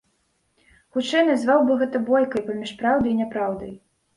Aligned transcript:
Хутчэй, 0.95 1.23
назваў 1.27 1.61
бы 1.67 1.77
гэта 1.83 1.97
бойкай 2.09 2.41
паміж 2.51 2.75
праўдай 2.81 3.11
і 3.17 3.17
няпраўдай. 3.21 3.71